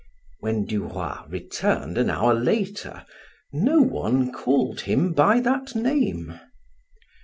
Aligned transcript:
When 0.39 0.65
Du 0.65 0.85
Roy 0.87 1.15
returned 1.27 1.95
an 1.99 2.09
hour 2.09 2.33
later, 2.33 3.05
no 3.53 3.81
one 3.83 4.31
called 4.31 4.81
him 4.81 5.13
by 5.13 5.39
that 5.41 5.75
name. 5.75 6.39